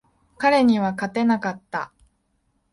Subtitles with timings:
[0.39, 1.93] 彼には勝てなかった。